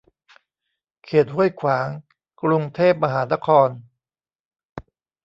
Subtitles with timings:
[1.05, 1.87] เขตห้วยขวาง
[2.41, 3.69] กรุงเทพมหานคร